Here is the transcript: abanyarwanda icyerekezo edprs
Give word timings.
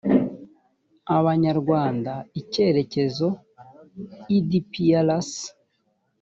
abanyarwanda 1.17 2.13
icyerekezo 2.41 3.27
edprs 4.37 5.29